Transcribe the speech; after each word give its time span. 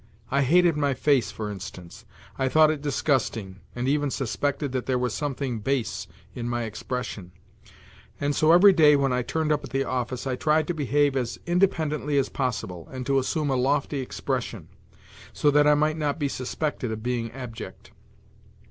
I 0.31 0.41
hated 0.41 0.75
my 0.75 0.95
face, 0.95 1.29
for 1.29 1.51
instance: 1.51 2.05
I 2.39 2.49
thought 2.49 2.71
it 2.71 2.81
disgusting, 2.81 3.59
and 3.75 3.87
even 3.87 4.09
suspected 4.09 4.71
that 4.71 4.87
there 4.87 4.97
was 4.97 5.13
something 5.13 5.59
base 5.59 6.07
in 6.33 6.49
my 6.49 6.63
expres 6.63 7.05
sion, 7.05 7.31
and 8.19 8.35
so 8.35 8.51
every 8.51 8.73
day 8.73 8.95
when 8.95 9.13
I 9.13 9.21
turned 9.21 9.51
up 9.51 9.63
at 9.63 9.69
the 9.69 9.83
office 9.83 10.25
I 10.25 10.35
tried 10.35 10.65
to 10.69 10.73
behave 10.73 11.15
as 11.15 11.39
independently 11.45 12.17
as 12.17 12.29
possible, 12.29 12.87
and 12.91 13.05
to 13.05 13.19
assume 13.19 13.51
a 13.51 13.55
lofty 13.55 13.99
expres 13.99 14.45
sion, 14.45 14.69
so 15.33 15.51
that 15.51 15.67
I 15.67 15.75
might 15.75 15.97
not 15.99 16.17
be 16.17 16.27
suspected 16.27 16.91
of 16.91 17.03
being 17.03 17.29
abject. 17.31 17.91